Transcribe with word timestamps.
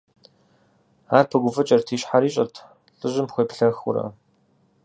Ар 1.17 1.25
пыгуфӀыкӀырт, 1.29 1.87
и 1.95 1.97
щхьэр 2.01 2.23
ищӀырт, 2.29 2.55
лӀыжьым 2.99 3.27
хуеплъыхыурэ. 3.33 4.05